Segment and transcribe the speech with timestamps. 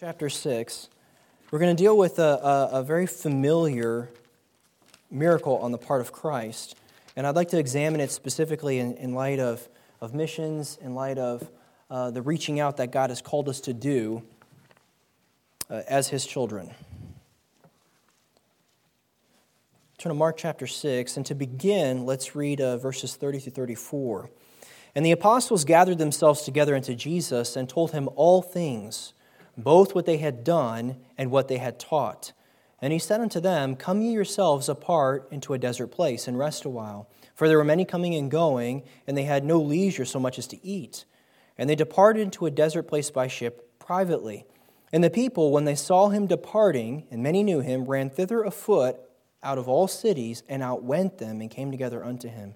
[0.00, 0.88] chapter 6,
[1.50, 4.08] we're going to deal with a, a, a, very familiar
[5.10, 6.76] miracle on the part of Christ.
[7.16, 9.68] And I'd like to examine it specifically in, in light of,
[10.00, 11.50] of missions, in light of
[11.90, 14.22] uh, the reaching out that God has called us to do
[15.68, 16.70] uh, as His children.
[19.98, 24.30] Turn to Mark chapter 6, and to begin, let's read uh, verses 30 through 34.
[24.94, 29.12] And the apostles gathered themselves together unto Jesus and told him all things
[29.58, 32.32] both what they had done and what they had taught.
[32.80, 36.64] And he said unto them, Come ye yourselves apart into a desert place, and rest
[36.64, 37.08] a while.
[37.34, 40.46] For there were many coming and going, and they had no leisure so much as
[40.48, 41.04] to eat.
[41.58, 44.46] And they departed into a desert place by ship privately.
[44.92, 48.96] And the people, when they saw him departing, and many knew him, ran thither afoot
[49.42, 52.54] out of all cities, and outwent them, and came together unto him.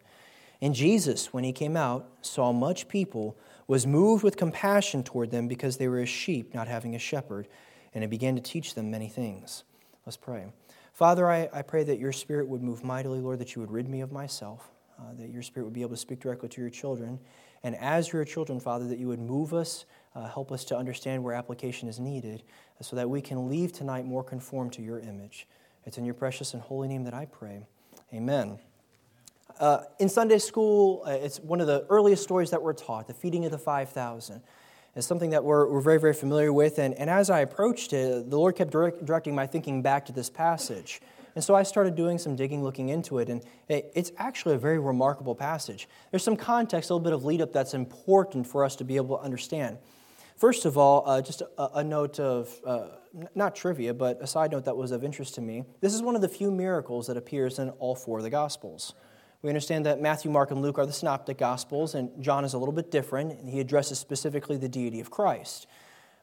[0.63, 5.49] And Jesus, when he came out, saw much people was moved with compassion toward them
[5.49, 7.49] because they were as sheep not having a shepherd,
[7.93, 9.65] and he began to teach them many things.
[10.07, 10.47] Let's pray.
[10.93, 13.89] Father, I, I pray that your spirit would move mightily, Lord, that you would rid
[13.89, 16.71] me of myself, uh, that your spirit would be able to speak directly to your
[16.71, 17.19] children.
[17.65, 21.25] And as your children, Father, that you would move us, uh, help us to understand
[21.25, 22.43] where application is needed,
[22.81, 25.49] uh, so that we can leave tonight more conformed to your image.
[25.87, 27.67] It's in your precious and holy name that I pray.
[28.13, 28.59] Amen.
[29.59, 33.15] Uh, in Sunday school, uh, it's one of the earliest stories that we're taught, the
[33.15, 34.43] feeding of the 5,000.
[34.95, 36.79] It's something that we're, we're very, very familiar with.
[36.79, 40.13] And, and as I approached it, the Lord kept direct, directing my thinking back to
[40.13, 41.01] this passage.
[41.35, 44.59] And so I started doing some digging, looking into it, and it, it's actually a
[44.59, 45.89] very remarkable passage.
[46.11, 48.97] There's some context, a little bit of lead up that's important for us to be
[48.97, 49.79] able to understand.
[50.37, 52.89] First of all, uh, just a, a, note of, uh,
[53.35, 55.65] not trivia, but a side note that was of interest to me.
[55.81, 58.95] This is one of the few miracles that appears in all four of the Gospels.
[59.43, 62.59] We understand that Matthew, Mark, and Luke are the synoptic gospels, and John is a
[62.59, 65.67] little bit different, and he addresses specifically the deity of Christ.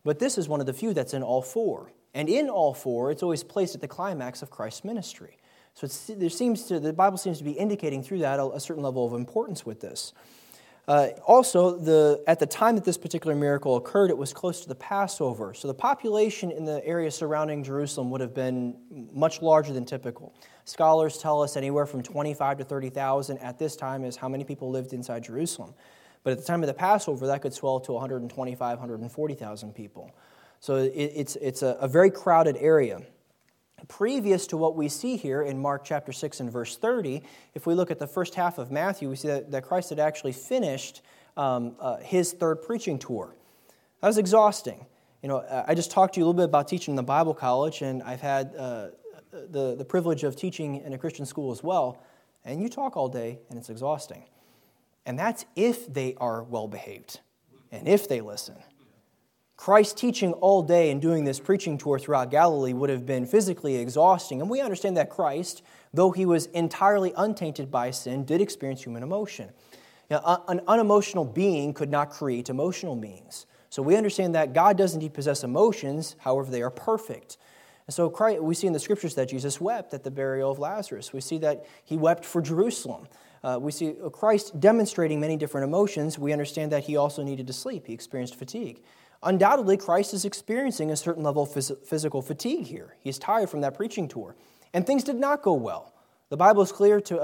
[0.06, 1.92] But this is one of the few that's in all four.
[2.14, 5.38] And in all four, it's always placed at the climax of Christ's ministry.
[5.74, 8.84] So there seems to, the Bible seems to be indicating through that a, a certain
[8.84, 10.14] level of importance with this.
[10.90, 14.68] Uh, also, the, at the time that this particular miracle occurred, it was close to
[14.68, 15.54] the Passover.
[15.54, 18.76] So the population in the area surrounding Jerusalem would have been
[19.14, 20.34] much larger than typical.
[20.66, 24.72] Scholars tell us anywhere from 25 to 30,000 at this time is how many people
[24.72, 25.76] lived inside Jerusalem.
[26.24, 30.12] But at the time of the Passover, that could swell to 125, 140,000 people.
[30.60, 33.00] So it, it's, it's a, a very crowded area.
[33.88, 37.24] Previous to what we see here in Mark chapter 6 and verse 30,
[37.54, 40.00] if we look at the first half of Matthew, we see that, that Christ had
[40.00, 41.02] actually finished
[41.38, 43.36] um, uh, his third preaching tour.
[44.02, 44.86] That was exhausting.
[45.22, 47.34] You know, I just talked to you a little bit about teaching in the Bible
[47.34, 48.88] college, and I've had uh,
[49.32, 52.02] the, the privilege of teaching in a Christian school as well,
[52.46, 54.24] and you talk all day and it's exhausting.
[55.06, 57.20] And that's if they are well behaved
[57.72, 58.56] and if they listen.
[59.60, 63.76] Christ teaching all day and doing this preaching tour throughout Galilee would have been physically
[63.76, 64.40] exhausting.
[64.40, 69.04] And we understand that Christ, though he was entirely untainted by sin, did experience human
[69.04, 69.50] emotion.
[70.10, 73.48] Now, an unemotional being could not create emotional beings.
[73.70, 77.36] So we understand that God does indeed possess emotions, however, they are perfect.
[77.86, 80.60] And so Christ, we see in the scriptures that Jesus wept at the burial of
[80.60, 81.12] Lazarus.
[81.12, 83.10] We see that he wept for Jerusalem.
[83.44, 86.18] Uh, we see Christ demonstrating many different emotions.
[86.18, 87.88] We understand that he also needed to sleep.
[87.88, 88.82] He experienced fatigue.
[89.22, 92.96] Undoubtedly, Christ is experiencing a certain level of phys- physical fatigue here.
[93.02, 94.36] He's tired from that preaching tour.
[94.74, 95.94] And things did not go well.
[96.30, 97.24] The Bible is clear to, uh,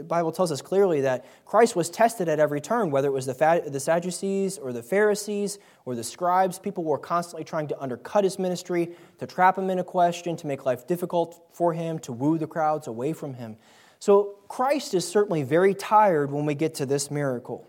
[0.00, 3.24] uh, Bible tells us clearly that Christ was tested at every turn, whether it was
[3.24, 6.58] the, the Sadducees or the Pharisees or the scribes.
[6.58, 10.48] People were constantly trying to undercut his ministry, to trap him in a question, to
[10.48, 13.56] make life difficult for him, to woo the crowds away from him.
[14.00, 17.68] So Christ is certainly very tired when we get to this miracle.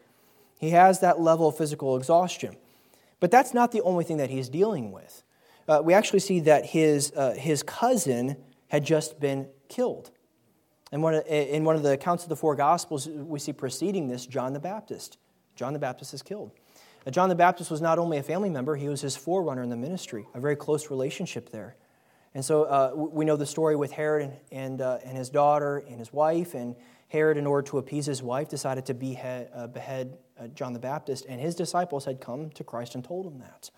[0.58, 2.56] He has that level of physical exhaustion.
[3.22, 5.24] But that's not the only thing that he's dealing with.
[5.70, 8.36] Uh, we actually see that his, uh, his cousin
[8.68, 10.12] had just been killed.
[10.92, 14.26] And one, in one of the accounts of the four Gospels, we see preceding this
[14.26, 15.18] John the Baptist.
[15.56, 16.52] John the Baptist is killed.
[17.06, 19.70] Now, John the Baptist was not only a family member, he was his forerunner in
[19.70, 21.76] the ministry, a very close relationship there.
[22.34, 25.84] And so uh, we know the story with Herod and, and, uh, and, his daughter
[25.90, 26.54] and his wife.
[26.54, 26.76] And
[27.10, 30.74] Herod, in order to appease his wife, decided to behead, uh, behead uh, Uh, John
[30.74, 31.26] the Baptist.
[31.30, 33.70] And his disciples had come to Christ and told him that.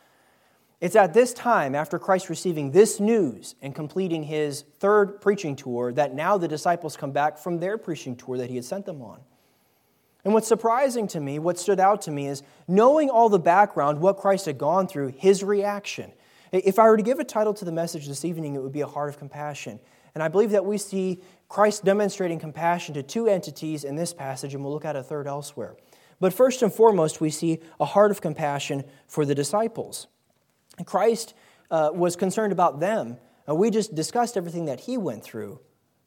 [0.80, 5.92] It's at this time, after Christ receiving this news and completing his third preaching tour,
[5.94, 9.02] that now the disciples come back from their preaching tour that he had sent them
[9.02, 9.20] on.
[10.24, 14.00] And what's surprising to me, what stood out to me, is knowing all the background,
[14.00, 16.14] what Christ had gone through, his reaction.
[16.52, 18.82] If I were to give a title to the message this evening, it would be
[18.82, 19.80] A Heart of Compassion.
[20.16, 24.54] And I believe that we see Christ demonstrating compassion to two entities in this passage,
[24.54, 25.76] and we'll look at a third elsewhere.
[26.20, 30.08] But first and foremost, we see a heart of compassion for the disciples.
[30.86, 31.34] Christ
[31.70, 33.18] uh, was concerned about them.
[33.48, 35.60] Uh, we just discussed everything that he went through.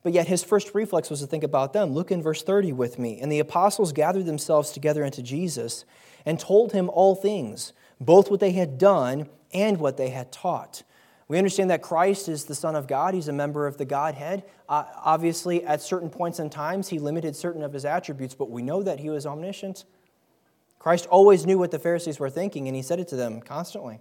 [0.02, 1.92] But yet his first reflex was to think about them.
[1.92, 3.18] Look in verse 30 with me.
[3.20, 5.84] And the apostles gathered themselves together unto Jesus
[6.24, 10.84] and told him all things, both what they had done and what they had taught.
[11.28, 13.14] We understand that Christ is the Son of God.
[13.14, 14.44] He's a member of the Godhead.
[14.68, 18.62] Uh, obviously, at certain points in times, he limited certain of his attributes, but we
[18.62, 19.84] know that he was omniscient.
[20.86, 23.98] Christ always knew what the Pharisees were thinking, and he said it to them constantly.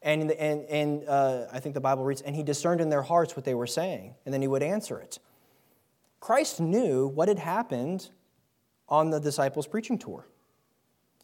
[0.00, 3.34] And, and, and uh, I think the Bible reads, and he discerned in their hearts
[3.34, 5.18] what they were saying, and then he would answer it.
[6.20, 8.10] Christ knew what had happened
[8.88, 10.28] on the disciples' preaching tour.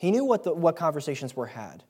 [0.00, 1.84] He knew what, the, what conversations were had.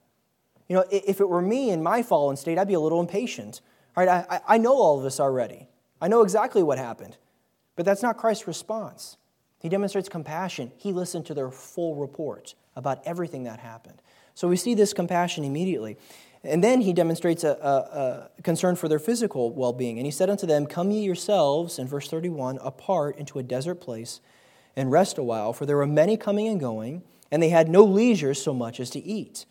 [0.69, 3.63] You know, if it were me in my fallen state, I'd be a little impatient.
[3.97, 4.09] Right?
[4.09, 5.69] I, I know all of this already.
[6.03, 7.17] I know exactly what happened.
[7.77, 9.17] But that's not Christ's response.
[9.59, 10.71] He demonstrates compassion.
[10.77, 14.01] He listened to their full report about everything that happened.
[14.35, 15.97] So we see this compassion immediately.
[16.45, 19.99] And then he demonstrates a, a, a concern for their physical well being.
[19.99, 23.77] And he said unto them, Come ye yourselves, in verse 31, apart into a desert
[23.77, 24.21] place
[24.77, 27.03] and rest a while, for there were many coming and going,
[27.33, 29.45] and they had no leisure so much as to eat.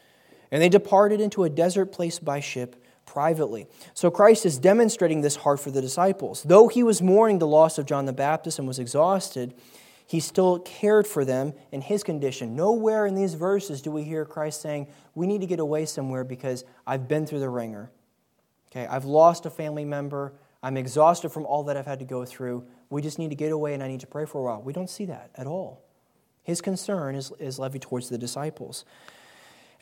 [0.49, 3.67] And they departed into a desert place by ship privately.
[3.93, 6.43] So Christ is demonstrating this heart for the disciples.
[6.43, 9.53] Though he was mourning the loss of John the Baptist and was exhausted,
[10.07, 12.55] he still cared for them in his condition.
[12.55, 16.23] Nowhere in these verses do we hear Christ saying, We need to get away somewhere
[16.23, 17.91] because I've been through the wringer.
[18.71, 20.33] Okay, I've lost a family member.
[20.63, 22.65] I'm exhausted from all that I've had to go through.
[22.89, 24.61] We just need to get away and I need to pray for a while.
[24.61, 25.83] We don't see that at all.
[26.41, 28.85] His concern is, is levied towards the disciples.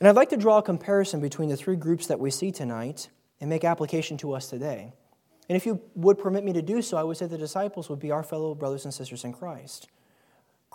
[0.00, 3.08] And I'd like to draw a comparison between the three groups that we see tonight
[3.40, 4.92] and make application to us today.
[5.48, 8.00] And if you would permit me to do so, I would say the disciples would
[8.00, 9.88] be our fellow brothers and sisters in Christ.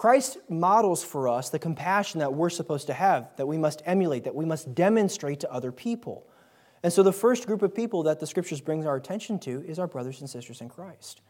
[0.01, 4.23] Christ models for us the compassion that we're supposed to have, that we must emulate,
[4.23, 6.25] that we must demonstrate to other people.
[6.81, 9.77] And so the first group of people that the scriptures brings our attention to is
[9.77, 11.21] our brothers and sisters in Christ.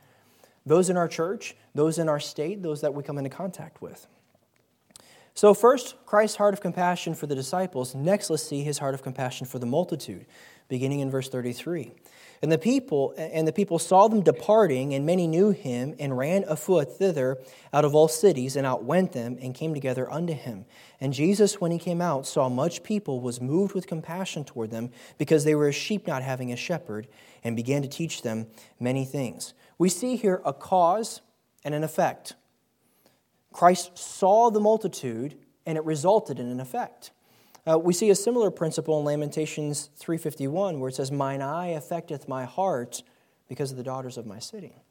[0.65, 4.07] Those in our church, those in our state, those that we come into contact with.
[5.33, 7.93] So, first, Christ's heart of compassion for the disciples.
[7.93, 10.25] Next, let's see his heart of compassion for the multitude,
[10.69, 11.91] beginning in verse 33.
[12.41, 16.43] And the people and the people saw them departing, and many knew him, and ran
[16.47, 17.37] afoot thither
[17.71, 20.65] out of all cities, and outwent them, and came together unto him.
[20.99, 24.89] And Jesus, when he came out, saw much people, was moved with compassion toward them,
[25.19, 27.07] because they were as sheep not having a shepherd,
[27.43, 28.47] and began to teach them
[28.79, 29.53] many things.
[29.77, 31.21] We see here a cause
[31.63, 32.33] and an effect.
[33.53, 37.11] Christ saw the multitude, and it resulted in an effect.
[37.69, 42.27] Uh, we see a similar principle in Lamentations 3:51 where it says mine eye affecteth
[42.27, 43.03] my heart
[43.47, 44.81] because of the daughters of my city.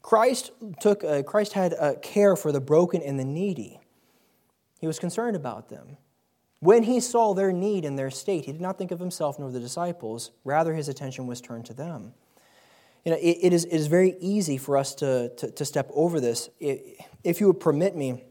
[0.00, 3.80] Christ took uh, Christ had uh, care for the broken and the needy.
[4.80, 5.98] He was concerned about them.
[6.60, 9.50] When he saw their need and their state, he did not think of himself nor
[9.50, 12.14] the disciples, rather his attention was turned to them.
[13.04, 15.90] You know, it, it, is, it is very easy for us to, to, to step
[15.92, 16.50] over this.
[16.60, 18.22] It, if you would permit me,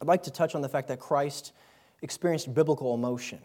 [0.00, 1.52] I'd like to touch on the fact that Christ
[2.02, 3.38] experienced biblical emotion.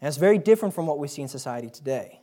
[0.00, 2.20] And it's very different from what we see in society today.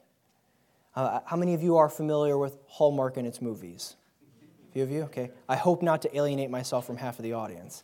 [0.95, 3.95] Uh, how many of you are familiar with Hallmark and its movies?
[4.69, 5.01] A few of you?
[5.03, 5.31] Okay.
[5.49, 7.83] I hope not to alienate myself from half of the audience.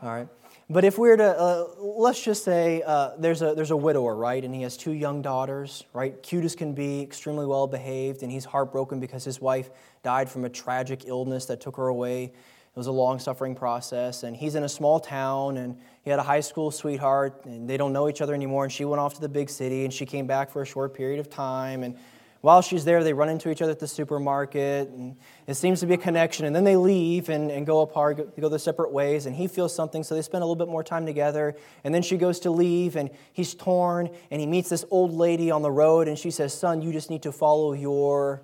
[0.00, 0.28] All right.
[0.70, 4.14] But if we were to, uh, let's just say uh, there's, a, there's a widower,
[4.14, 4.42] right?
[4.42, 6.20] And he has two young daughters, right?
[6.22, 9.70] Cute as can be, extremely well behaved, and he's heartbroken because his wife
[10.02, 12.32] died from a tragic illness that took her away.
[12.74, 14.22] It was a long suffering process.
[14.22, 17.76] And he's in a small town and he had a high school sweetheart and they
[17.76, 18.64] don't know each other anymore.
[18.64, 20.94] And she went off to the big city and she came back for a short
[20.94, 21.82] period of time.
[21.82, 21.98] And
[22.40, 25.86] while she's there, they run into each other at the supermarket and it seems to
[25.86, 26.46] be a connection.
[26.46, 29.26] And then they leave and, and go apart, go, go their separate ways.
[29.26, 31.54] And he feels something, so they spend a little bit more time together.
[31.84, 35.50] And then she goes to leave and he's torn and he meets this old lady
[35.50, 38.42] on the road and she says, Son, you just need to follow your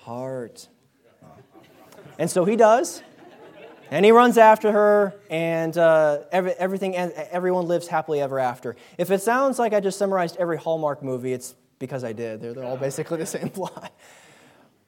[0.00, 0.68] heart.
[2.18, 3.02] And so he does.
[3.92, 8.74] And he runs after her, and uh, every, everything, everyone lives happily ever after.
[8.96, 12.40] If it sounds like I just summarized every Hallmark movie, it's because I did.
[12.40, 13.92] They're, they're all basically the same plot.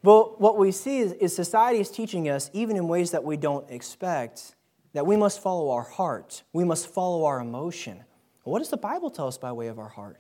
[0.03, 3.37] But what we see is, is society is teaching us, even in ways that we
[3.37, 4.55] don't expect,
[4.95, 6.43] that we must follow our heart.
[6.55, 8.05] We must follow our emotion.
[8.45, 10.17] What does the Bible tell us by way of our heart?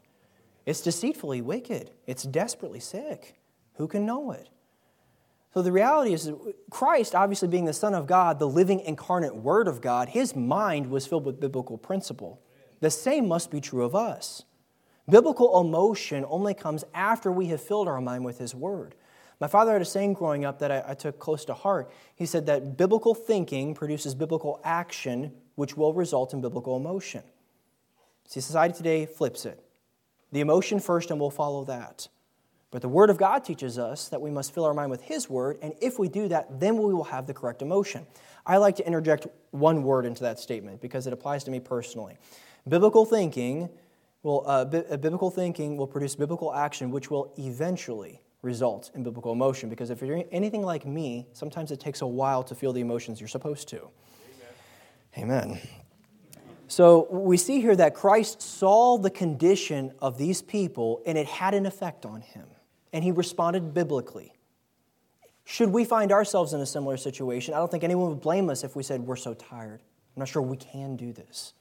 [0.66, 3.40] It's deceitfully wicked, it's desperately sick.
[3.76, 4.50] Who can know it?
[5.54, 6.32] So the reality is,
[6.68, 10.90] Christ, obviously being the Son of God, the living incarnate Word of God, his mind
[10.90, 12.42] was filled with biblical principle.
[12.80, 14.42] The same must be true of us.
[15.08, 18.96] Biblical emotion only comes after we have filled our mind with his Word.
[19.38, 21.88] My father had a saying growing up that I, I took close to heart.
[22.16, 27.22] He said that biblical thinking produces biblical action, which will result in biblical emotion.
[28.26, 29.62] See, society today flips it.
[30.32, 32.08] The emotion first, and we'll follow that.
[32.74, 35.30] But the Word of God teaches us that we must fill our mind with His
[35.30, 38.04] Word, and if we do that, then we will have the correct emotion.
[38.44, 42.16] I like to interject one word into that statement because it applies to me personally.
[42.68, 43.68] Biblical thinking
[44.24, 49.68] will, uh, biblical thinking will produce biblical action, which will eventually result in biblical emotion.
[49.68, 53.20] Because if you're anything like me, sometimes it takes a while to feel the emotions
[53.20, 53.88] you're supposed to.
[55.16, 55.44] Amen.
[55.44, 55.60] Amen.
[56.66, 61.54] So we see here that Christ saw the condition of these people and it had
[61.54, 62.46] an effect on him
[62.94, 64.32] and he responded biblically.
[65.44, 68.64] Should we find ourselves in a similar situation, I don't think anyone would blame us
[68.64, 69.82] if we said, We're so tired.
[70.16, 71.52] I'm not sure we can do this.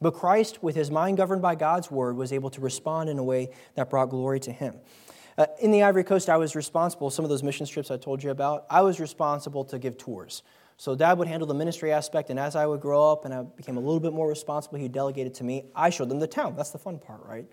[0.00, 3.24] But Christ, with his mind governed by God's word, was able to respond in a
[3.24, 4.76] way that brought glory to him.
[5.36, 8.22] Uh, in the Ivory Coast, I was responsible, some of those mission trips I told
[8.22, 10.44] you about, I was responsible to give tours.
[10.76, 13.42] So dad would handle the ministry aspect, and as I would grow up and I
[13.42, 15.64] became a little bit more responsible, he delegated to me.
[15.74, 16.54] I showed them the town.
[16.56, 17.46] That's the fun part, right?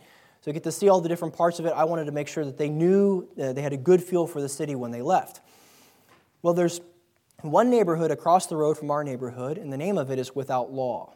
[0.46, 1.74] So get to see all the different parts of it.
[1.75, 4.42] I wanted to make sure that they knew uh, they had a good feel for
[4.42, 5.42] the city when they left.
[6.44, 6.82] Well, there's
[7.42, 10.72] one neighborhood across the road from our neighborhood, and the name of it is Without
[10.72, 11.16] Law.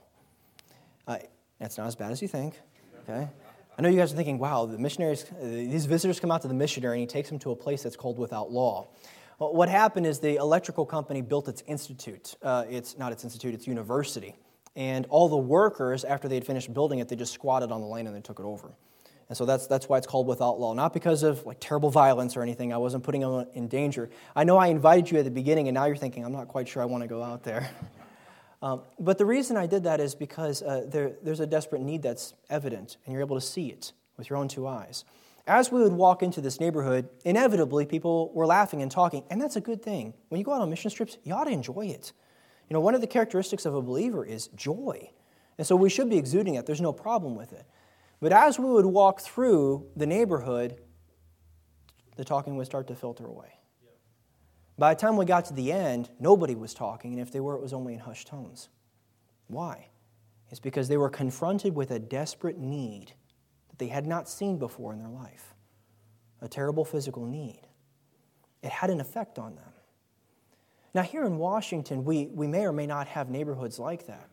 [1.07, 1.19] Uh,
[1.59, 2.59] that's not as bad as you think.
[3.07, 3.27] Okay.
[3.77, 6.48] I know you guys are thinking, wow, the missionaries, uh, these visitors come out to
[6.48, 8.88] the missionary and he takes them to a place that's called Without Law.
[9.38, 12.36] Well, what happened is the electrical company built its institute.
[12.41, 14.36] Uh, it's not its institute, it's university.
[14.75, 17.88] And all the workers, after they had finished building it, they just squatted on the
[17.88, 18.74] land and they took it over.
[19.29, 20.74] And so that's, that's why it's called without law.
[20.74, 22.74] Not because of like terrible violence or anything.
[22.74, 24.09] I wasn't putting them in danger.
[24.36, 26.67] I know I invited you at the beginning, and now you're thinking, I'm not quite
[26.67, 27.69] sure I want to go out there.
[28.63, 32.01] um, but the reason I did that is because uh, there, there's a desperate need
[32.01, 35.05] that's evident, and you're able to see it with your own two eyes.
[35.45, 39.55] As we would walk into this neighborhood, inevitably people were laughing and talking, and that's
[39.55, 40.15] a good thing.
[40.29, 42.13] When you go out on mission trips, you ought to enjoy it.
[42.67, 45.12] You know, one of the characteristics of a believer is joy.
[45.57, 46.65] And so we should be exuding it.
[46.65, 47.65] There's no problem with it.
[48.19, 50.81] But as we would walk through the neighborhood,
[52.17, 53.53] the talking would start to filter away.
[54.77, 57.55] By the time we got to the end, nobody was talking, and if they were,
[57.55, 58.69] it was only in hushed tones.
[59.47, 59.88] Why?
[60.49, 63.13] It's because they were confronted with a desperate need
[63.69, 65.53] that they had not seen before in their life
[66.41, 67.61] a terrible physical need.
[68.63, 69.71] It had an effect on them.
[70.93, 74.29] Now, here in Washington, we, we may or may not have neighborhoods like that.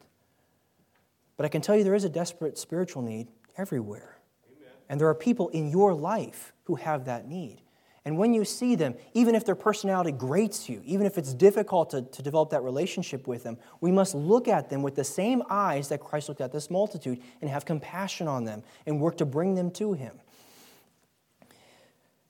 [1.37, 4.19] But I can tell you there is a desperate spiritual need everywhere.
[4.57, 4.73] Amen.
[4.89, 7.63] And there are people in your life who have that need.
[8.07, 11.91] And when you see them, even if their personality grates you, even if it's difficult
[11.91, 15.43] to, to develop that relationship with them, we must look at them with the same
[15.51, 19.27] eyes that Christ looked at this multitude and have compassion on them and work to
[19.27, 20.21] bring them to Him.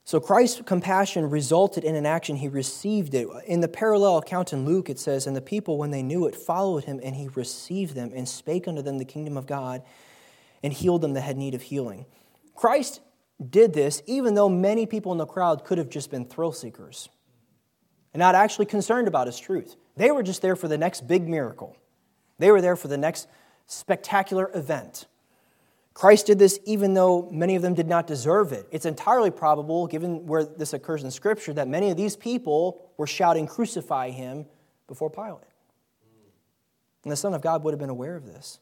[0.07, 2.37] So Christ's compassion resulted in an action.
[2.37, 3.27] He received it.
[3.45, 6.33] In the parallel account in Luke, it says, And the people, when they knew it,
[6.33, 9.83] followed him, and he received them and spake unto them the kingdom of God
[10.63, 12.05] and healed them that had need of healing.
[12.55, 13.01] Christ
[13.49, 17.09] did this even though many people in the crowd could have just been thrill seekers
[18.13, 19.75] and not actually concerned about his truth.
[19.95, 21.77] They were just there for the next big miracle,
[22.39, 23.27] they were there for the next
[23.67, 25.05] spectacular event.
[25.93, 28.67] Christ did this even though many of them did not deserve it.
[28.69, 33.07] It's entirely probable, given where this occurs in Scripture, that many of these people were
[33.07, 34.45] shouting, Crucify him,
[34.87, 35.41] before Pilate.
[37.03, 38.59] And the Son of God would have been aware of this.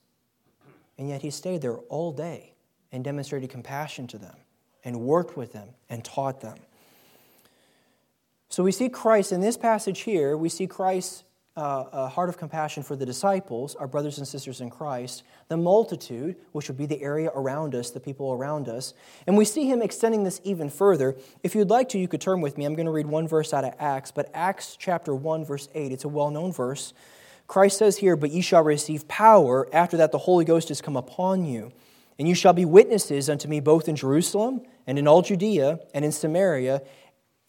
[0.98, 2.54] And yet he stayed there all day
[2.92, 4.36] and demonstrated compassion to them
[4.84, 6.58] and worked with them and taught them.
[8.50, 11.24] So we see Christ in this passage here, we see Christ's
[11.58, 15.56] uh, a heart of compassion for the disciples, our brothers and sisters in Christ, the
[15.56, 18.94] multitude, which would be the area around us, the people around us.
[19.26, 21.16] And we see him extending this even further.
[21.44, 22.66] If you'd like to, you could turn with me.
[22.66, 25.94] I'm going to read one verse out of Acts, but Acts chapter 1, verse 8.
[25.94, 26.94] It's a well known verse.
[27.48, 30.98] Christ says here, But ye shall receive power, after that the Holy Ghost is come
[30.98, 31.72] upon you.
[32.18, 36.06] And you shall be witnesses unto me both in Jerusalem and in all Judea and
[36.06, 36.82] in Samaria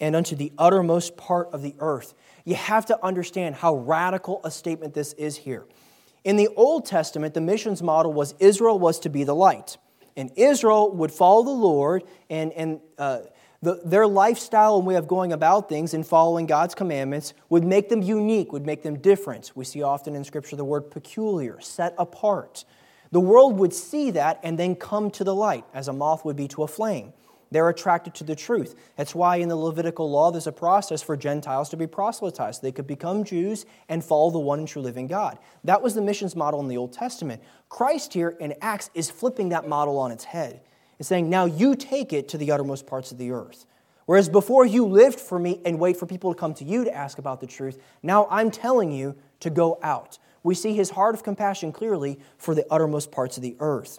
[0.00, 2.14] and unto the uttermost part of the earth.
[2.44, 5.66] You have to understand how radical a statement this is here.
[6.24, 9.78] In the Old Testament, the missions model was Israel was to be the light.
[10.16, 13.20] And Israel would follow the Lord, and, and uh,
[13.62, 17.88] the, their lifestyle and way of going about things and following God's commandments would make
[17.88, 19.52] them unique, would make them different.
[19.54, 22.64] We see often in Scripture the word peculiar, set apart.
[23.12, 26.36] The world would see that and then come to the light, as a moth would
[26.36, 27.12] be to a flame.
[27.50, 28.74] They're attracted to the truth.
[28.96, 32.60] That's why in the Levitical law there's a process for Gentiles to be proselytized.
[32.60, 35.38] They could become Jews and follow the one and true living God.
[35.62, 37.42] That was the missions model in the Old Testament.
[37.68, 40.60] Christ here in Acts is flipping that model on its head
[40.98, 43.66] and saying, Now you take it to the uttermost parts of the earth.
[44.06, 46.94] Whereas before you lived for me and wait for people to come to you to
[46.94, 50.18] ask about the truth, now I'm telling you to go out.
[50.44, 53.98] We see his heart of compassion clearly for the uttermost parts of the earth.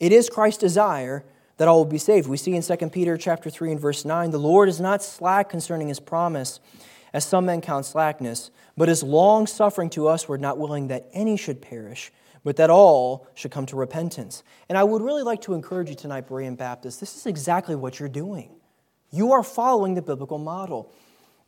[0.00, 1.22] It is Christ's desire
[1.58, 2.28] that all will be saved.
[2.28, 5.50] We see in 2 Peter chapter 3 and verse 9, the Lord is not slack
[5.50, 6.58] concerning his promise,
[7.12, 11.08] as some men count slackness, but is long suffering to us, we're not willing that
[11.12, 12.10] any should perish,
[12.44, 14.42] but that all should come to repentance.
[14.68, 18.00] And I would really like to encourage you tonight, Berean Baptist, this is exactly what
[18.00, 18.50] you're doing.
[19.10, 20.92] You are following the biblical model.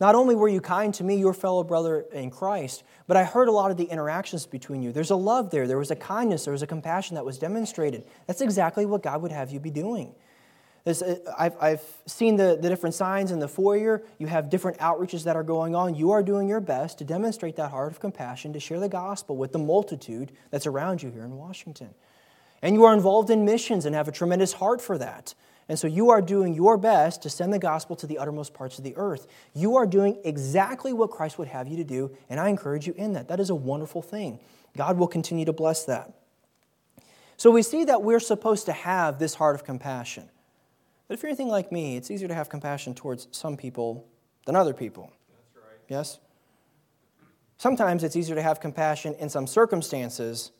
[0.01, 3.49] Not only were you kind to me, your fellow brother in Christ, but I heard
[3.49, 4.93] a lot of the interactions between you.
[4.93, 8.05] There's a love there, there was a kindness, there was a compassion that was demonstrated.
[8.27, 10.15] That's exactly what God would have you be doing.
[10.87, 14.03] Uh, I've, I've seen the, the different signs in the foyer.
[14.19, 15.95] You have different outreaches that are going on.
[15.95, 19.37] You are doing your best to demonstrate that heart of compassion, to share the gospel
[19.37, 21.95] with the multitude that's around you here in Washington.
[22.61, 25.35] And you are involved in missions and have a tremendous heart for that.
[25.69, 28.77] And so you are doing your best to send the gospel to the uttermost parts
[28.77, 29.27] of the earth.
[29.55, 32.93] You are doing exactly what Christ would have you to do, and I encourage you
[32.99, 33.29] in that.
[33.29, 34.41] That is a wonderful thing.
[34.77, 36.13] God will continue to bless that.
[37.39, 40.29] So we see that we're supposed to have this heart of compassion.
[41.07, 44.07] But if you're anything like me, it's easier to have compassion towards some people
[44.47, 45.13] than other people.
[45.29, 45.81] That's right.
[45.89, 46.19] Yes?
[47.59, 50.53] Sometimes it's easier to have compassion in some circumstances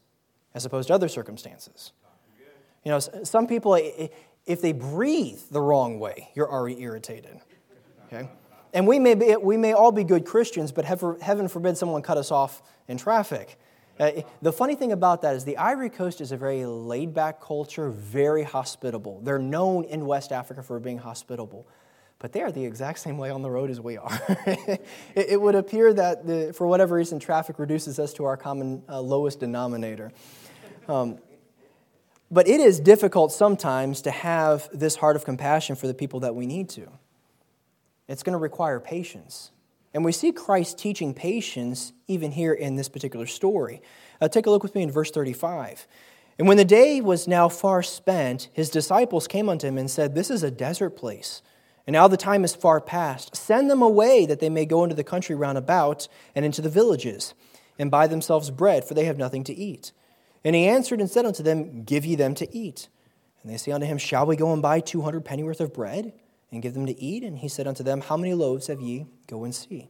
[0.55, 1.93] as opposed to other circumstances.
[2.85, 3.75] You know, some people,
[4.47, 7.41] if they breathe the wrong way, you're already irritated.
[8.07, 8.29] Okay?
[8.75, 12.19] And we may, be, we may all be good Christians, but heaven forbid someone cut
[12.19, 13.59] us off in traffic.
[13.99, 14.11] Uh,
[14.43, 17.91] the funny thing about that is the Ivory Coast is a very laid back culture,
[17.91, 19.21] very hospitable.
[19.23, 21.67] They're known in West Africa for being hospitable,
[22.19, 24.21] but they are the exact same way on the road as we are.
[24.47, 24.81] it,
[25.15, 29.01] it, would appear that, the, for whatever reason, traffic reduces us to our common uh,
[29.01, 30.11] lowest denominator.
[30.89, 31.19] Um,
[32.31, 36.35] but it is difficult sometimes to have this heart of compassion for the people that
[36.35, 36.89] we need to.
[38.09, 39.53] It's going to require patience.
[39.95, 43.81] And we see Christ teaching patience even here in this particular story.
[44.21, 45.87] Uh, take a look with me in verse 35.
[46.37, 50.15] And when the day was now far spent, his disciples came unto him and said,
[50.15, 51.43] This is a desert place,
[51.87, 53.37] and now the time is far past.
[53.37, 56.69] Send them away that they may go into the country round about and into the
[56.69, 57.35] villages,
[57.79, 59.93] and buy themselves bread, for they have nothing to eat.
[60.45, 62.89] And he answered and said unto them, Give ye them to eat.
[63.43, 66.13] And they say unto him, Shall we go and buy two hundred pennyworth of bread?
[66.55, 67.23] And give them to eat?
[67.23, 69.07] And he said unto them, How many loaves have ye?
[69.27, 69.89] Go and see.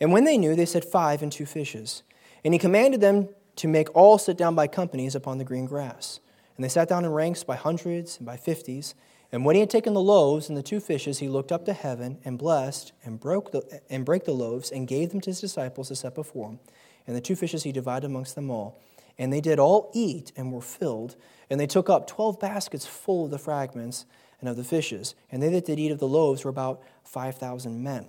[0.00, 2.02] And when they knew, they said, Five and two fishes.
[2.44, 6.20] And he commanded them to make all sit down by companies upon the green grass.
[6.56, 8.94] And they sat down in ranks by hundreds and by fifties.
[9.32, 11.72] And when he had taken the loaves and the two fishes, he looked up to
[11.72, 15.40] heaven and blessed and broke the, and brake the loaves and gave them to his
[15.40, 16.60] disciples to set before him.
[17.06, 18.80] And the two fishes he divided amongst them all.
[19.18, 21.16] And they did all eat and were filled.
[21.50, 24.04] And they took up twelve baskets full of the fragments
[24.40, 25.14] and of the fishes.
[25.30, 28.06] And they that did eat of the loaves were about 5,000 men.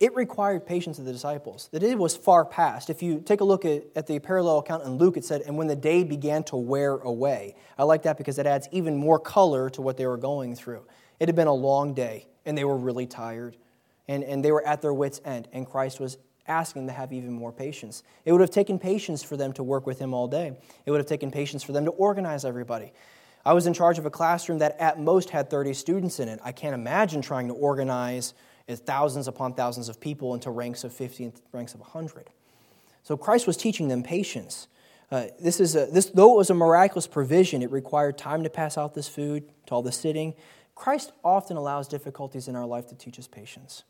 [0.00, 1.68] It required patience of the disciples.
[1.70, 2.90] The day was far past.
[2.90, 5.56] If you take a look at, at the parallel account in Luke, it said, and
[5.56, 7.54] when the day began to wear away.
[7.78, 10.84] I like that because it adds even more color to what they were going through.
[11.20, 13.56] It had been a long day, and they were really tired,
[14.08, 17.12] and, and they were at their wits' end, and Christ was asking them to have
[17.12, 18.02] even more patience.
[18.24, 20.56] It would have taken patience for them to work with him all day.
[20.84, 22.92] It would have taken patience for them to organize everybody.
[23.46, 26.40] I was in charge of a classroom that at most had 30 students in it.
[26.42, 28.34] I can't imagine trying to organize
[28.68, 32.30] thousands upon thousands of people into ranks of 50 and ranks of 100.
[33.02, 34.68] So Christ was teaching them patience.
[35.10, 38.50] Uh, this is a, this, though it was a miraculous provision, it required time to
[38.50, 40.34] pass out this food to all the sitting.
[40.74, 43.84] Christ often allows difficulties in our life to teach us patience.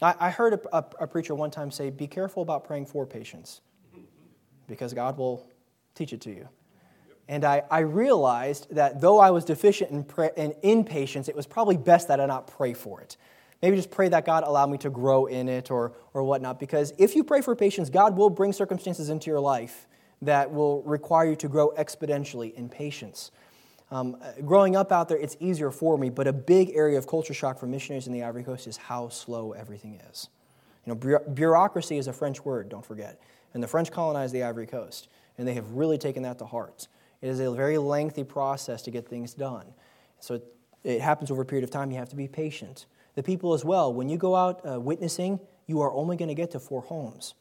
[0.00, 3.04] I, I heard a, a, a preacher one time say, Be careful about praying for
[3.04, 3.60] patience,
[4.68, 5.44] because God will
[5.94, 6.48] teach it to you.
[7.30, 11.36] And I, I realized that though I was deficient in, pray, in, in patience, it
[11.36, 13.16] was probably best that I not pray for it.
[13.62, 16.58] Maybe just pray that God allow me to grow in it or, or whatnot.
[16.58, 19.86] Because if you pray for patience, God will bring circumstances into your life
[20.22, 23.30] that will require you to grow exponentially in patience.
[23.92, 27.34] Um, growing up out there, it's easier for me, but a big area of culture
[27.34, 30.30] shock for missionaries in the Ivory Coast is how slow everything is.
[30.84, 33.20] You know, bureaucracy is a French word, don't forget.
[33.54, 35.06] And the French colonized the Ivory Coast,
[35.38, 36.88] and they have really taken that to heart.
[37.22, 39.66] It is a very lengthy process to get things done.
[40.20, 40.44] So it,
[40.84, 41.90] it happens over a period of time.
[41.90, 42.86] You have to be patient.
[43.14, 46.34] The people as well, when you go out uh, witnessing, you are only going to
[46.34, 47.34] get to four homes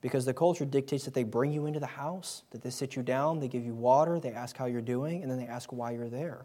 [0.00, 3.02] because the culture dictates that they bring you into the house, that they sit you
[3.02, 5.92] down, they give you water, they ask how you're doing, and then they ask why
[5.92, 6.44] you're there.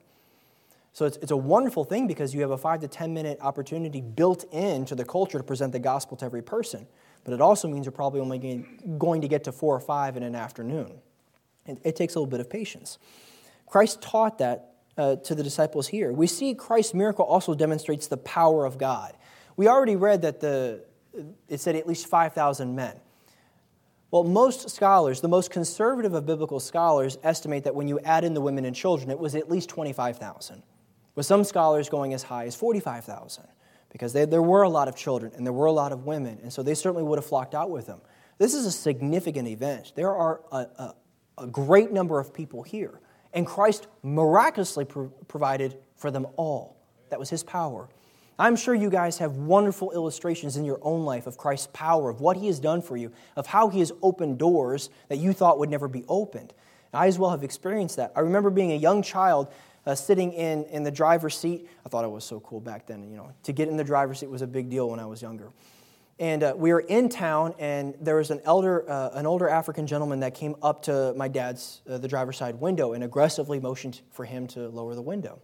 [0.94, 4.02] So it's, it's a wonderful thing because you have a five to 10 minute opportunity
[4.02, 6.88] built into the culture to present the gospel to every person.
[7.24, 8.66] But it also means you're probably only
[8.98, 11.00] going to get to four or five in an afternoon.
[11.70, 12.98] It, it takes a little bit of patience.
[13.66, 16.12] Christ taught that uh, to the disciples here.
[16.12, 19.16] We see Christ's miracle also demonstrates the power of God.
[19.56, 20.84] We already read that the,
[21.48, 23.00] it said at least 5,000 men.
[24.12, 28.34] Well, most scholars, the most conservative of biblical scholars, estimate that when you add in
[28.34, 30.64] the women and children, it was at least 25,000,
[31.14, 33.46] with some scholars going as high as 45,000,
[33.92, 36.40] because they, there were a lot of children and there were a lot of women,
[36.42, 38.02] and so they certainly would have flocked out with them.
[38.40, 39.94] This is a significant event.
[39.96, 40.96] There are a, a,
[41.40, 43.00] a great number of people here,
[43.34, 46.78] and Christ miraculously pro- provided for them all.
[47.10, 47.90] That was his power.
[48.38, 52.22] I'm sure you guys have wonderful illustrations in your own life of Christ's power, of
[52.22, 55.60] what he has done for you, of how he has opened doors that you thought
[55.60, 56.54] would never be opened.
[56.94, 58.14] I as well have experienced that.
[58.16, 59.52] I remember being a young child
[59.86, 61.68] uh, sitting in, in the driver's seat.
[61.86, 63.10] I thought it was so cool back then.
[63.12, 65.22] You know, to get in the driver's seat was a big deal when I was
[65.22, 65.52] younger.
[66.20, 69.88] And uh, we were in town, and there was an elder, uh, an older African
[69.88, 74.02] gentleman that came up to my dad's, uh, the driver's side window, and aggressively motioned
[74.12, 75.40] for him to lower the window.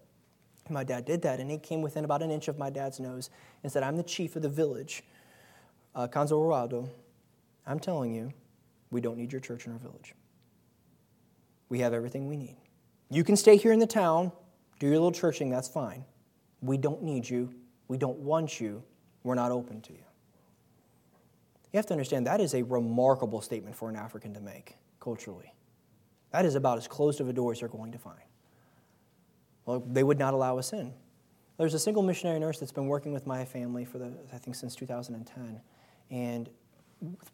[0.70, 3.30] My dad did that, and he came within about an inch of my dad's nose
[3.64, 5.04] and said, I'm the chief of the village,
[5.96, 6.90] uh, Kanzo
[7.66, 8.34] I'm telling you,
[8.92, 10.14] we don't need your church in our village.
[11.70, 12.58] We have everything we need.
[13.10, 14.32] You can stay here in the town,
[14.80, 16.04] do your little churching, that's fine.
[16.62, 17.54] We don't need you.
[17.88, 18.84] We don't want you.
[19.24, 20.05] We're not open to you.
[21.76, 25.54] You have to understand that is a remarkable statement for an African to make culturally.
[26.32, 28.22] That is about as closed of a door as you're going to find.
[29.66, 30.94] Well, they would not allow us in.
[31.58, 34.56] There's a single missionary nurse that's been working with my family for the, I think,
[34.56, 35.60] since 2010.
[36.12, 36.50] And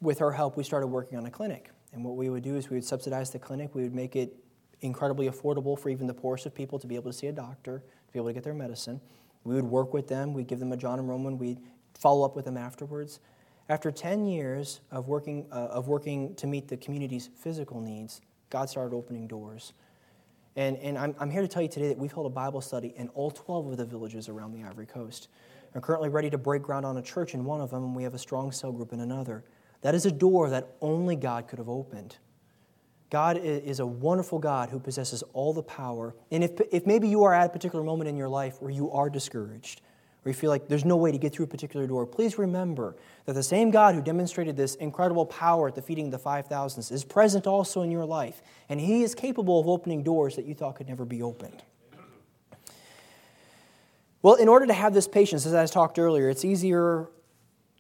[0.02, 1.70] with her help, we started working on a clinic.
[1.94, 3.76] And what we would do is we would subsidize the clinic.
[3.76, 4.36] We would make it
[4.80, 7.84] incredibly affordable for even the poorest of people to be able to see a doctor,
[8.08, 9.02] to be able to get their medicine.
[9.44, 10.34] We would work with them.
[10.34, 11.38] We'd give them a John and Roman.
[11.38, 11.60] We'd
[11.94, 13.20] follow up with them afterwards.
[13.70, 18.70] After 10 years of working, uh, of working to meet the community's physical needs, God
[18.70, 19.74] started opening doors.
[20.56, 22.94] And, and I'm, I'm here to tell you today that we've held a Bible study
[22.98, 25.30] in all 12 of the villages around the Ivory Coast.
[25.74, 28.04] We're currently ready to break ground on a church in one of them, and we
[28.04, 29.46] have a strong cell group in another.
[29.82, 32.18] That is a door that only God could have opened.
[33.10, 36.16] God is a wonderful God who possesses all the power.
[36.32, 38.92] And if, if maybe you are at a particular moment in your life where you
[38.92, 39.82] are discouraged,
[40.24, 42.96] or you feel like there's no way to get through a particular door, please remember
[43.26, 46.92] that the same God who demonstrated this incredible power at the feeding of the 5,000s
[46.92, 48.42] is present also in your life.
[48.70, 51.64] And He is capable of opening doors that you thought could never be opened.
[54.22, 57.10] Well, in order to have this patience, as I talked earlier, it's easier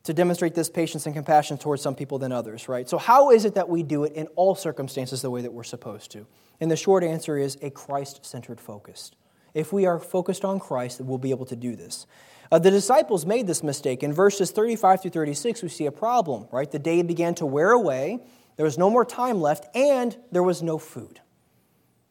[0.04, 2.90] to demonstrate this patience and compassion towards some people than others, right?
[2.90, 5.64] So, how is it that we do it in all circumstances the way that we're
[5.64, 6.26] supposed to?
[6.60, 9.12] And the short answer is a Christ centered focus.
[9.54, 12.06] If we are focused on Christ, we'll be able to do this.
[12.52, 14.04] Uh, the disciples made this mistake.
[14.04, 16.70] In verses 35 through 36, we see a problem, right?
[16.70, 18.20] The day began to wear away,
[18.58, 21.22] there was no more time left, and there was no food.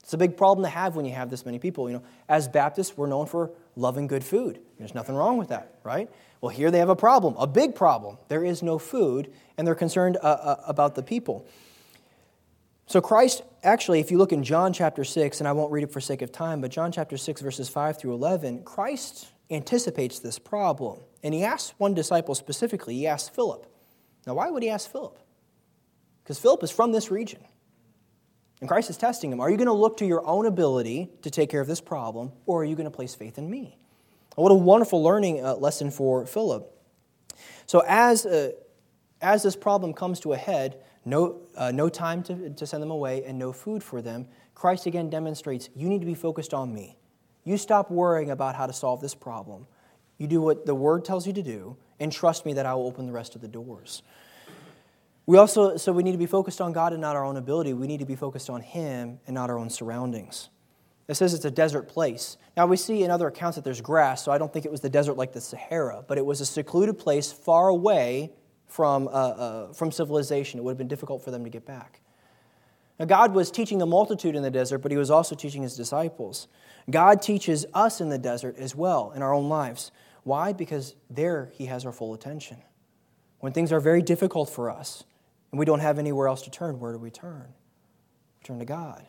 [0.03, 1.89] It's a big problem to have when you have this many people.
[1.89, 4.61] You know, as Baptists, we're known for loving good food.
[4.79, 6.11] There's nothing wrong with that, right?
[6.41, 8.19] Well, here they have a problem, a big problem.
[8.29, 11.47] There is no food, and they're concerned uh, uh, about the people.
[12.91, 15.93] So, Christ, actually, if you look in John chapter 6, and I won't read it
[15.93, 20.41] for sake of time, but John chapter 6, verses 5 through 11, Christ anticipates this
[20.41, 20.99] problem.
[21.23, 23.65] And he asks one disciple specifically, he asks Philip.
[24.27, 25.17] Now, why would he ask Philip?
[26.25, 27.45] Because Philip is from this region.
[28.61, 29.39] And Christ is testing him.
[29.39, 32.33] Are you going to look to your own ability to take care of this problem,
[32.45, 33.79] or are you going to place faith in me?
[34.35, 36.69] What a wonderful learning uh, lesson for Philip.
[37.67, 38.51] So, as, uh,
[39.21, 42.91] as this problem comes to a head, no, uh, no time to, to send them
[42.91, 46.75] away, and no food for them, Christ again demonstrates you need to be focused on
[46.75, 46.99] me.
[47.45, 49.67] You stop worrying about how to solve this problem.
[50.19, 52.87] You do what the Word tells you to do, and trust me that I will
[52.87, 54.03] open the rest of the doors.
[55.25, 57.73] We also, so we need to be focused on God and not our own ability.
[57.73, 60.51] We need to be focused on Him and not our own surroundings.
[61.09, 62.37] It says it's a desert place.
[62.57, 64.81] Now, we see in other accounts that there's grass, so I don't think it was
[64.81, 68.33] the desert like the Sahara, but it was a secluded place far away
[68.71, 70.59] from, uh, uh, from civilization.
[70.59, 72.01] It would have been difficult for them to get back.
[72.99, 75.77] Now, God was teaching the multitude in the desert, but He was also teaching His
[75.77, 76.49] disciples.
[76.91, 79.91] God teaches us in the desert as well in our own lives.
[80.23, 80.53] Why?
[80.53, 82.59] Because there He has our full attention.
[83.41, 85.05] When things are very difficult for us
[85.51, 87.55] and we don't have anywhere else to turn, where do we turn?
[88.41, 89.07] We turn to God.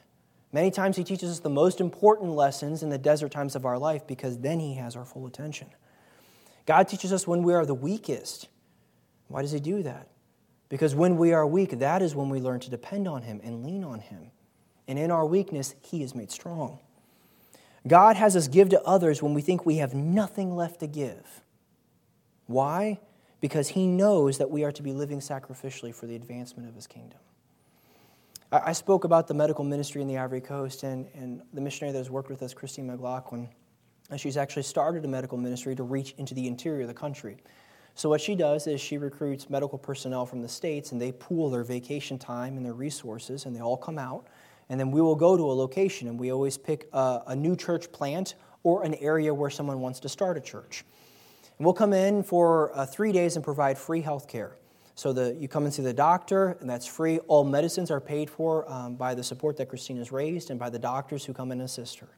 [0.54, 3.78] Many times He teaches us the most important lessons in the desert times of our
[3.78, 5.68] life because then He has our full attention.
[6.66, 8.48] God teaches us when we are the weakest.
[9.32, 10.08] Why does He do that?
[10.70, 13.64] Because when we are weak, that is when we learn to depend on Him and
[13.64, 14.32] lean on Him.
[14.88, 16.80] And in our weakness, He is made strong.
[17.88, 21.42] God has us give to others when we think we have nothing left to give.
[22.46, 23.00] Why?
[23.40, 26.88] Because He knows that we are to be living sacrificially for the advancement of His
[26.88, 27.20] kingdom.
[28.52, 31.98] I spoke about the medical ministry in the Ivory Coast, and, and the missionary that
[31.98, 33.48] has worked with us, Christine McLaughlin,
[34.18, 37.38] she's actually started a medical ministry to reach into the interior of the country.
[37.96, 41.50] So, what she does is she recruits medical personnel from the States and they pool
[41.50, 44.28] their vacation time and their resources and they all come out.
[44.70, 47.56] And then we will go to a location and we always pick a, a new
[47.56, 50.86] church plant or an area where someone wants to start a church.
[51.58, 54.56] And we'll come in for uh, three days and provide free health care.
[54.96, 57.20] So the, you come and see the doctor, and that's free.
[57.28, 60.70] All medicines are paid for um, by the support that Christine has raised and by
[60.70, 62.10] the doctors who come and assist her.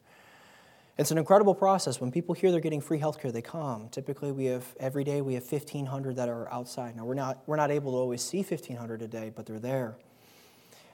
[0.96, 2.00] It's an incredible process.
[2.00, 3.90] When people hear they're getting free health care, they come.
[3.90, 6.96] Typically, we have every day we have 1,500 that are outside.
[6.96, 9.96] Now, we're not, we're not able to always see 1,500 a day, but they're there.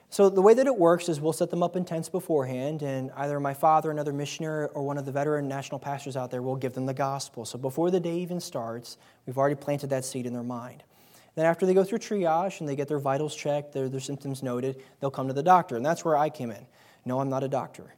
[0.10, 3.12] So, the way that it works is we'll set them up in tents beforehand, and
[3.18, 6.56] either my father, another missionary, or one of the veteran national pastors out there will
[6.56, 7.44] give them the gospel.
[7.44, 10.82] So, before the day even starts, we've already planted that seed in their mind.
[11.36, 14.42] Then, after they go through triage and they get their vitals checked, their, their symptoms
[14.42, 15.76] noted, they'll come to the doctor.
[15.76, 16.66] And that's where I came in.
[17.04, 17.94] No, I'm not a doctor.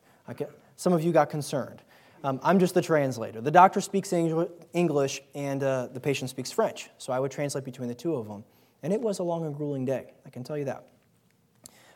[0.76, 1.84] some of you got concerned.
[2.24, 3.42] Um, I'm just the translator.
[3.42, 7.88] The doctor speaks English and uh, the patient speaks French, so I would translate between
[7.88, 8.44] the two of them.
[8.84, 10.86] And it was a long and grueling day, I can tell you that.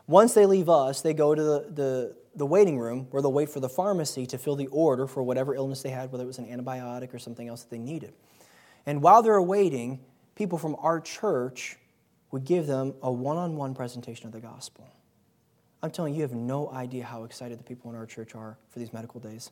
[0.07, 3.49] Once they leave us, they go to the, the, the waiting room where they'll wait
[3.49, 6.37] for the pharmacy to fill the order for whatever illness they had, whether it was
[6.37, 8.13] an antibiotic or something else that they needed.
[8.85, 9.99] And while they're waiting,
[10.35, 11.77] people from our church
[12.31, 14.87] would give them a one on one presentation of the gospel.
[15.81, 18.57] I'm telling you, you have no idea how excited the people in our church are
[18.69, 19.51] for these medical days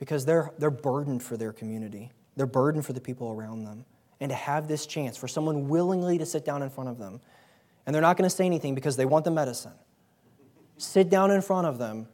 [0.00, 3.84] because they're, they're burdened for their community, they're burdened for the people around them.
[4.18, 7.20] And to have this chance for someone willingly to sit down in front of them,
[7.86, 9.72] and they're not going to say anything because they want the medicine.
[10.76, 12.06] Sit down in front of them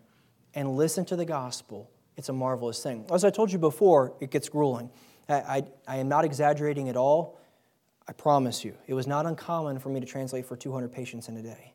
[0.54, 1.90] and listen to the gospel.
[2.16, 3.06] It's a marvelous thing.
[3.12, 4.90] As I told you before, it gets grueling.
[5.28, 7.38] I, I, I am not exaggerating at all.
[8.08, 8.74] I promise you.
[8.86, 11.74] It was not uncommon for me to translate for 200 patients in a day.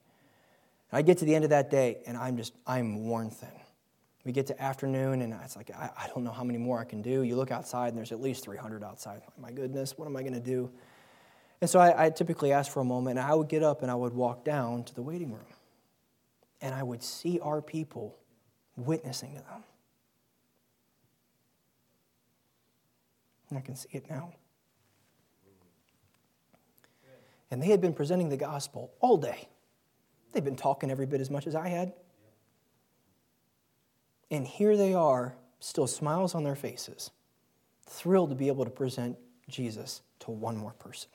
[0.94, 3.50] I get to the end of that day, and I'm just, I'm worn thin.
[4.24, 6.84] We get to afternoon, and it's like, I, I, don't know how many more I
[6.84, 7.24] can do.
[7.24, 9.22] You look outside, and there's at least 300 outside.
[9.40, 10.70] My goodness, what am I going to do?
[11.60, 13.90] And so I, I typically ask for a moment, and I would get up and
[13.90, 15.46] I would walk down to the waiting room.
[16.62, 18.16] And I would see our people
[18.76, 19.64] witnessing to them.
[23.50, 24.34] And I can see it now.
[27.52, 29.50] And they had been presenting the gospel all day.
[30.32, 31.94] They'd been talking every bit as much as I had.
[34.32, 37.12] And here they are, still smiles on their faces,
[37.86, 39.18] thrilled to be able to present
[39.48, 41.10] Jesus to one more person,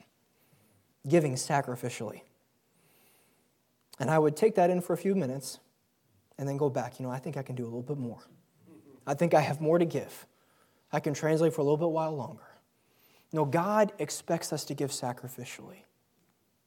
[1.09, 2.21] giving sacrificially.
[3.99, 5.59] And I would take that in for a few minutes
[6.37, 6.99] and then go back.
[6.99, 8.19] You know, I think I can do a little bit more.
[9.07, 10.27] I think I have more to give.
[10.93, 12.43] I can translate for a little bit while longer.
[13.33, 15.83] No, God expects us to give sacrificially.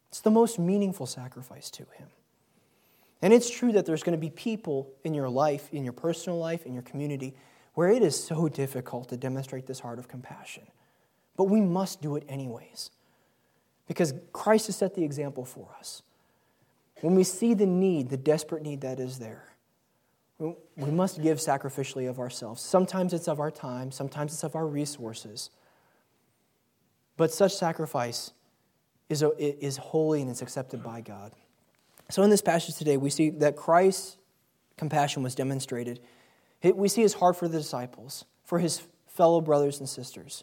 [0.09, 2.09] It's the most meaningful sacrifice to Him.
[3.23, 6.39] And it's true that there's going to be people in your life, in your personal
[6.39, 7.35] life, in your community,
[7.75, 10.65] where it is so difficult to demonstrate this heart of compassion.
[11.37, 12.91] But we must do it anyways.
[13.87, 16.03] Because Christ has set the example for us.
[17.01, 19.51] When we see the need, the desperate need that is there,
[20.39, 22.63] we must give sacrificially of ourselves.
[22.63, 25.51] Sometimes it's of our time, sometimes it's of our resources.
[27.19, 28.33] But such sacrifice
[29.11, 31.33] is, is holy and it's accepted by God.
[32.11, 34.17] So, in this passage today, we see that Christ's
[34.77, 36.01] compassion was demonstrated.
[36.63, 40.43] We see his heart for the disciples, for his fellow brothers and sisters.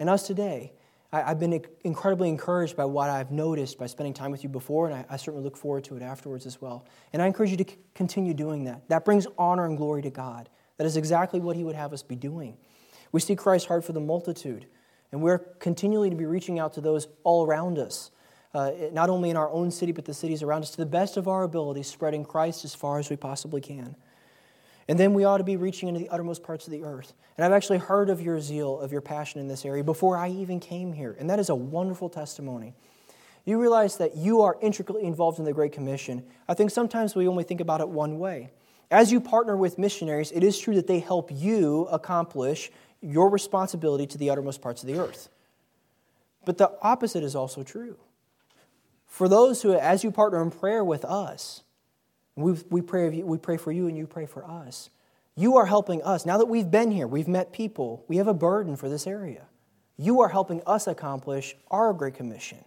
[0.00, 0.72] And us today,
[1.12, 5.06] I've been incredibly encouraged by what I've noticed by spending time with you before, and
[5.08, 6.84] I certainly look forward to it afterwards as well.
[7.12, 8.88] And I encourage you to continue doing that.
[8.88, 10.48] That brings honor and glory to God.
[10.76, 12.56] That is exactly what He would have us be doing.
[13.12, 14.66] We see Christ's heart for the multitude,
[15.12, 18.10] and we're continually to be reaching out to those all around us
[18.54, 21.16] uh, not only in our own city, but the cities around us, to the best
[21.16, 23.96] of our ability, spreading Christ as far as we possibly can.
[24.88, 27.12] And then we ought to be reaching into the uttermost parts of the earth.
[27.36, 30.30] And I've actually heard of your zeal, of your passion in this area before I
[30.30, 31.16] even came here.
[31.18, 32.74] And that is a wonderful testimony.
[33.44, 36.24] You realize that you are intricately involved in the Great Commission.
[36.48, 38.50] I think sometimes we only think about it one way.
[38.90, 44.06] As you partner with missionaries, it is true that they help you accomplish your responsibility
[44.06, 45.28] to the uttermost parts of the earth.
[46.44, 47.96] But the opposite is also true.
[49.06, 51.62] For those who, as you partner in prayer with us,
[52.34, 54.90] we, we, pray, we pray for you and you pray for us.
[55.36, 56.26] You are helping us.
[56.26, 59.46] Now that we've been here, we've met people, we have a burden for this area.
[59.96, 62.58] You are helping us accomplish our Great Commission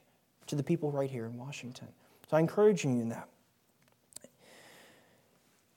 [0.48, 1.88] to the people right here in Washington.
[2.30, 3.28] So I encourage you in that.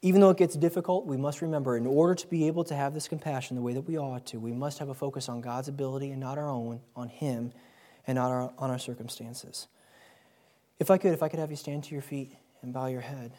[0.01, 2.93] Even though it gets difficult, we must remember in order to be able to have
[2.93, 5.69] this compassion the way that we ought to, we must have a focus on God's
[5.69, 7.53] ability and not our own, on Him
[8.07, 9.69] and not our, on our circumstances.
[10.79, 13.01] If I could, if I could have you stand to your feet and bow your
[13.01, 13.33] head.